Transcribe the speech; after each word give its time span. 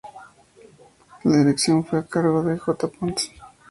La 1.25 1.37
dirección 1.37 1.85
fue 1.85 1.99
a 1.99 2.07
cargo 2.07 2.41
de 2.41 2.57
J. 2.57 2.87
Pons. 2.87 3.29